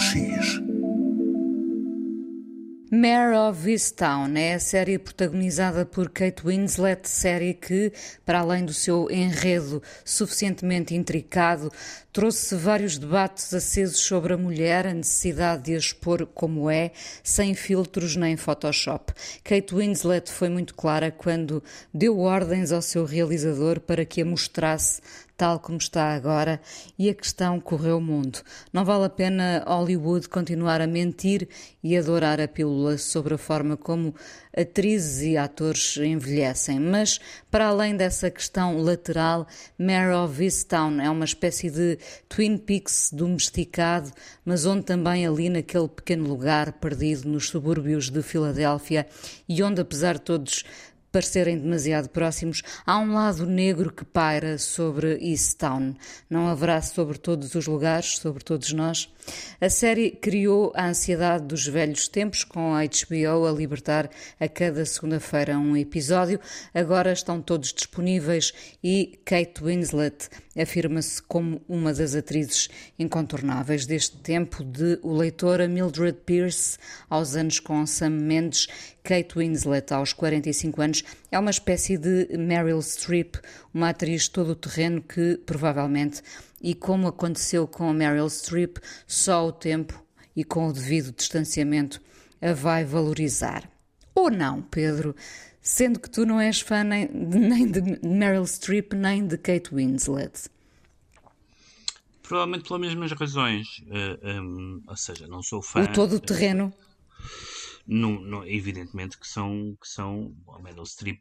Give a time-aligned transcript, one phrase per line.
[0.00, 0.58] X.
[2.90, 7.92] Mare of Easttown é a série protagonizada por Kate Winslet, série que,
[8.24, 11.70] para além do seu enredo suficientemente intricado,
[12.12, 16.90] trouxe vários debates acesos sobre a mulher, a necessidade de a expor como é,
[17.22, 19.12] sem filtros nem Photoshop.
[19.44, 21.62] Kate Winslet foi muito clara quando
[21.94, 25.00] deu ordens ao seu realizador para que a mostrasse
[25.40, 26.60] tal como está agora,
[26.98, 28.40] e a questão correu o mundo.
[28.70, 31.48] Não vale a pena Hollywood continuar a mentir
[31.82, 34.14] e adorar a pílula sobre a forma como
[34.54, 36.78] atrizes e atores envelhecem.
[36.78, 37.18] Mas,
[37.50, 39.46] para além dessa questão lateral,
[39.78, 41.98] Mare of Easttown é uma espécie de
[42.28, 44.12] Twin Peaks domesticado,
[44.44, 49.06] mas onde também ali naquele pequeno lugar perdido nos subúrbios de Filadélfia
[49.48, 50.64] e onde, apesar de todos
[51.10, 55.94] parecerem demasiado próximos, há um lado negro que paira sobre East Town.
[56.28, 59.12] Não haverá sobre todos os lugares, sobre todos nós?
[59.60, 64.84] A série criou a ansiedade dos velhos tempos, com a HBO a libertar a cada
[64.84, 66.40] segunda-feira um episódio.
[66.74, 70.28] Agora estão todos disponíveis e Kate Winslet
[70.60, 77.36] afirma-se como uma das atrizes incontornáveis deste tempo, de o leitor a Mildred Pierce aos
[77.36, 78.66] anos com Sam Mendes,
[79.02, 83.36] Kate Winslet aos 45 anos é uma espécie de Meryl Streep,
[83.72, 86.22] uma atriz todo o terreno que provavelmente
[86.60, 90.02] e como aconteceu com a Meryl Streep, só o tempo
[90.36, 92.00] e com o devido distanciamento
[92.40, 93.70] a vai valorizar.
[94.14, 95.14] Ou não, Pedro?
[95.62, 100.50] Sendo que tu não és fã nem, nem de Meryl Streep nem de Kate Winslet.
[102.22, 103.66] Provavelmente pelas mesmas razões.
[103.80, 105.82] Uh, eh, um, ehm, ou seja, não sou fã.
[105.82, 106.72] O todo o terreno.
[106.72, 107.49] Uh,
[107.86, 111.20] não, evidentemente que são, que são a Meryl Streep,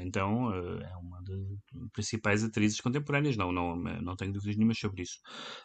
[0.00, 5.02] então, eh, é uma das principais atrizes contemporâneas, não, não, não tenho dúvidas nenhuma sobre
[5.02, 5.18] isso.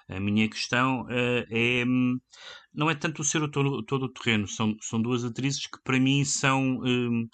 [0.08, 1.86] A minha questão eh, é,
[2.74, 5.82] não é tanto o ser o todo, todo o terreno, são, são duas atrizes que
[5.84, 6.80] para mim são.
[6.84, 7.28] Um,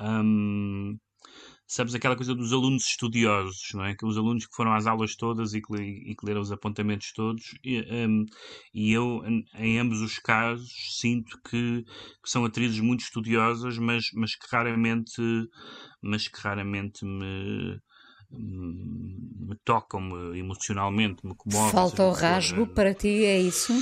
[0.00, 0.98] um,
[1.66, 3.94] sabes, aquela coisa dos alunos estudiosos, não é?
[3.94, 7.12] Que os alunos que foram às aulas todas e que, e que leram os apontamentos
[7.12, 8.24] todos, e, um,
[8.72, 9.22] e eu,
[9.54, 11.84] em ambos os casos, sinto que,
[12.22, 15.20] que, são atrizes muito estudiosas, mas, mas que raramente,
[16.02, 17.80] mas que raramente me
[18.28, 21.70] me tocam -me emocionalmente, me comovem.
[21.70, 23.72] Falta o rasgo para ti, é isso?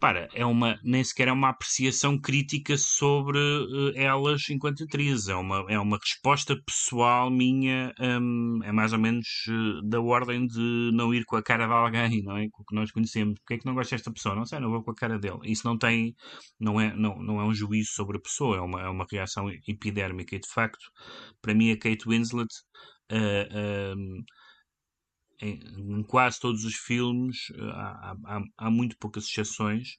[0.00, 5.34] Repara, é uma, nem sequer é uma apreciação crítica sobre uh, elas enquanto atrizes, é
[5.34, 10.90] uma, é uma resposta pessoal minha, um, é mais ou menos uh, da ordem de
[10.94, 12.48] não ir com a cara de alguém, não é?
[12.50, 13.38] Com o que nós conhecemos.
[13.40, 14.34] Porquê é que não gosto desta pessoa?
[14.34, 15.38] Não sei, não vou com a cara dele.
[15.44, 16.14] Isso não tem,
[16.58, 19.50] não é, não, não é um juízo sobre a pessoa, é uma, é uma reação
[19.68, 20.90] epidérmica e de facto,
[21.42, 22.48] para mim a Kate Winslet.
[23.12, 24.24] Uh,
[25.40, 25.60] em,
[25.98, 29.96] em quase todos os filmes eh, há, há, há muito poucas exceções.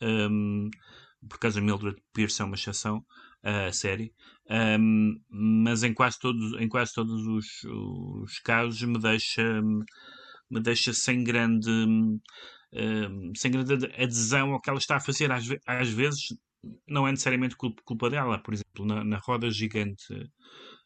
[0.00, 0.70] Um,
[1.28, 3.04] por causa de Mildred Pierce é uma exceção
[3.42, 4.12] a série,
[4.80, 9.62] um, mas em quase todos, em quase todos os, os casos me deixa,
[10.50, 12.20] me deixa sem grande, um,
[13.36, 15.30] sem grande adesão ao que ela está a fazer.
[15.30, 16.36] Às, às vezes
[16.86, 18.38] não é necessariamente culpa, dela.
[18.38, 20.06] Por exemplo, na, na roda gigante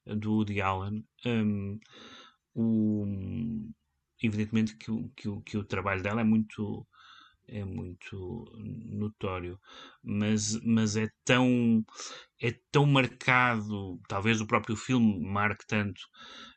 [0.07, 1.79] do Woody Allen, um,
[4.23, 6.87] evidentemente que o, que, o, que o trabalho dela é muito
[7.49, 9.59] é muito notório,
[10.03, 11.85] mas, mas é tão
[12.41, 16.01] é tão marcado, talvez o próprio filme marque tanto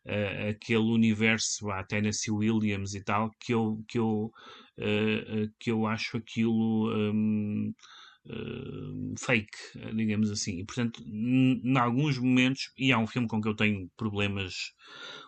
[0.05, 4.31] uh, aquele universo a Tennessee Williams e tal, que eu, que eu,
[4.79, 7.73] uh, que eu acho aquilo um,
[8.27, 9.57] uh, fake,
[9.95, 10.59] digamos assim.
[10.59, 14.73] E portanto, em alguns momentos, e há um filme com que eu tenho problemas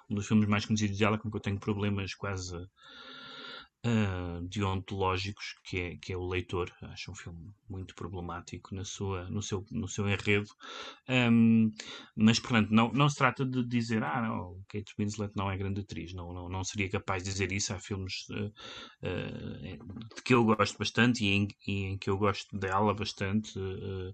[0.09, 2.55] um dos filmes mais conhecidos dela, com que eu tenho problemas quase
[3.87, 6.71] uh, deontológicos, que é, que é O Leitor.
[6.81, 10.49] Acho um filme muito problemático na sua, no, seu, no seu enredo.
[11.07, 11.71] Um,
[12.15, 15.81] mas, portanto, não, não se trata de dizer ah, não, Kate Winslet não é grande
[15.81, 16.13] atriz.
[16.13, 17.73] Não, não, não seria capaz de dizer isso.
[17.73, 18.47] Há filmes uh,
[19.03, 23.57] uh, de que eu gosto bastante e em, e em, que eu gosto dela bastante.
[23.57, 24.13] Uh,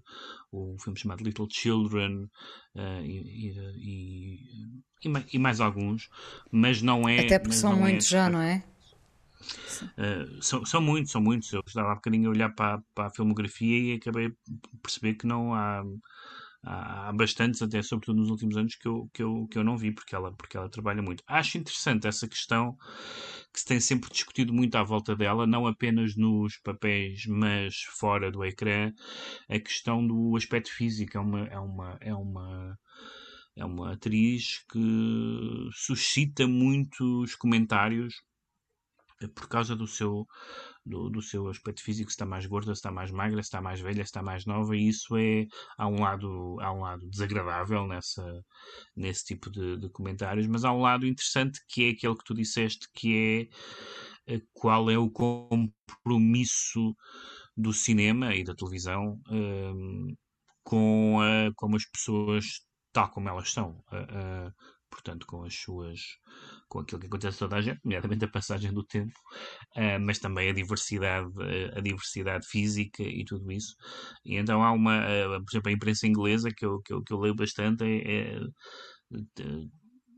[0.52, 2.28] um filme chamado Little Children
[3.02, 4.38] e, e,
[5.32, 6.08] e, mais alguns,
[6.50, 7.20] mas não é.
[7.20, 8.62] Até porque são muitos é, já, não é?
[9.98, 11.52] Uh, são, são muitos, são muitos.
[11.52, 15.26] Eu estava há bocadinho a olhar para, para a filmografia e acabei por perceber que
[15.26, 15.82] não há,
[16.62, 19.92] há, bastantes, até sobretudo nos últimos anos, que eu, que eu, que eu não vi,
[19.92, 21.22] porque ela, porque ela trabalha muito.
[21.26, 22.76] Acho interessante essa questão
[23.52, 28.30] que se tem sempre discutido muito à volta dela, não apenas nos papéis, mas fora
[28.30, 28.92] do ecrã,
[29.48, 31.16] a questão do aspecto físico.
[31.16, 31.40] É uma.
[31.46, 32.78] É uma, é uma
[33.56, 38.14] é uma atriz que suscita muitos comentários
[39.34, 40.26] por causa do seu,
[40.84, 43.60] do, do, seu aspecto físico, se está mais gorda, se está mais magra, se está
[43.60, 45.46] mais velha, se está mais nova, e isso é,
[45.78, 48.44] há um lado, há um lado desagradável nessa,
[48.96, 52.34] nesse tipo de, de comentários, mas há um lado interessante que é aquele que tu
[52.34, 53.48] disseste, que
[54.26, 56.94] é eh, qual é o compromisso
[57.56, 60.16] do cinema e da televisão um, ehm,
[60.62, 62.64] com, a, com as pessoas
[62.94, 63.72] tal como elas são.
[63.92, 64.52] Uh, uh,
[64.94, 66.00] portanto, com as suas.
[66.68, 69.12] com aquilo que acontece a toda a gente, nomeadamente a passagem do tempo,
[69.76, 71.28] uh, mas também a diversidade,
[71.76, 73.74] a diversidade física e tudo isso.
[74.24, 75.02] E então há uma.
[75.40, 78.40] por exemplo, a imprensa inglesa, que eu, que eu, que eu leio bastante, é, é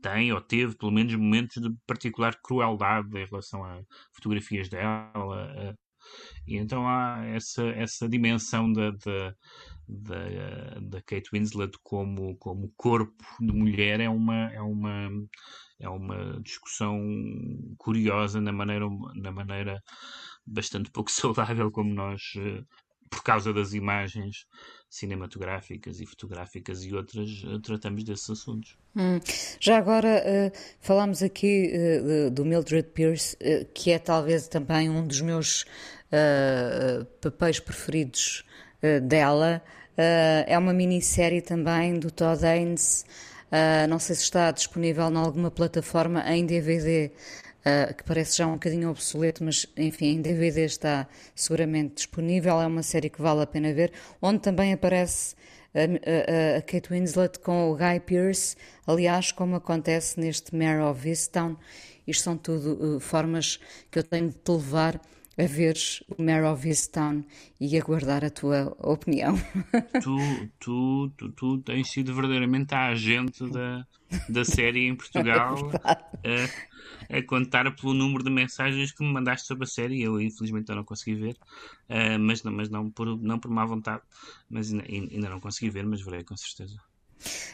[0.01, 3.81] tem ou teve pelo menos momentos de particular crueldade em relação a
[4.13, 5.75] fotografias dela,
[6.45, 9.35] e então há essa, essa dimensão da, da,
[9.87, 15.09] da, da Kate Winslet como, como corpo de mulher é uma, é uma,
[15.79, 16.99] é uma discussão
[17.77, 19.81] curiosa na maneira, na maneira
[20.45, 22.63] bastante pouco saudável como nós, eh,
[23.09, 24.45] por causa das imagens
[24.89, 28.77] cinematográficas e fotográficas e outras, eh, tratamos desses assuntos.
[28.95, 29.19] Hum.
[29.59, 35.05] Já agora uh, falámos aqui uh, do Mildred Pierce, uh, que é talvez também um
[35.05, 35.65] dos meus
[37.21, 38.45] papéis preferidos
[39.03, 39.61] dela.
[40.45, 43.05] é uma minissérie também do Todd Haynes.
[43.89, 47.11] não sei se está disponível em alguma plataforma em DVD.
[47.67, 51.05] Uh, que parece já um bocadinho obsoleto, mas enfim, em DVD está
[51.35, 52.61] seguramente disponível.
[52.61, 55.35] É uma série que vale a pena ver, onde também aparece
[55.77, 58.55] a, Kate Winslet com o Guy Pearce,
[58.85, 61.57] aliás, como acontece neste Mare of Easttown.
[62.07, 63.59] Isto são tudo uh, formas
[63.91, 65.01] que eu tenho de te levar
[65.37, 67.23] a veres o Mare of Easttown
[67.59, 69.35] e aguardar a tua opinião.
[70.01, 73.85] Tu, tu, tu, tu tens sido verdadeiramente a agente da,
[74.29, 75.55] da série em Portugal
[76.23, 76.45] é
[77.09, 80.01] a, a, contar pelo número de mensagens que me mandaste sobre a série.
[80.01, 81.37] Eu, infelizmente, não consegui ver,
[81.89, 84.01] uh, mas, não, mas não, por, não por má vontade,
[84.49, 86.77] mas ainda, ainda não consegui ver, mas verei com certeza.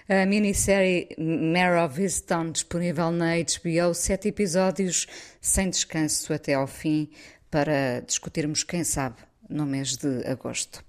[0.09, 5.07] A minissérie Mare of Easttown disponível na HBO, sete episódios
[5.39, 7.09] sem descanso até ao fim
[7.54, 9.18] para discutirmos, quem sabe,
[9.48, 10.82] no mês de agosto.